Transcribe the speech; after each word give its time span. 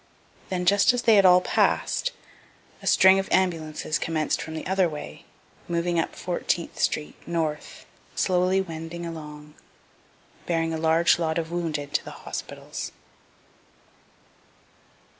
Then 0.49 0.65
just 0.65 0.93
as 0.95 1.03
they 1.03 1.13
had 1.17 1.27
all 1.27 1.41
pass'd, 1.41 2.09
a 2.81 2.87
string 2.87 3.19
of 3.19 3.29
ambulances 3.31 3.99
commenc'd 3.99 4.41
from 4.41 4.55
the 4.55 4.65
other 4.65 4.89
way, 4.89 5.25
moving 5.67 5.99
up 5.99 6.15
Fourteenth 6.15 6.79
street 6.79 7.13
north, 7.27 7.85
slowly 8.15 8.61
wending 8.61 9.05
along, 9.05 9.53
bearing 10.47 10.73
a 10.73 10.79
large 10.79 11.19
lot 11.19 11.37
of 11.37 11.51
wounded 11.51 11.93
to 11.93 12.03
the 12.03 12.09
hospitals. 12.25 12.91